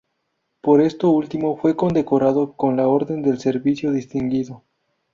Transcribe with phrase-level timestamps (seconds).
[0.61, 4.63] Por esto último fue condecorado con la Orden del Servicio Distinguido.